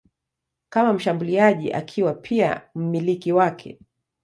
kama 0.69 0.93
mshambuliaji 0.93 1.73
akiwa 1.73 2.13
pia 2.13 2.61
mmiliki 2.75 3.31
wake. 3.31 3.79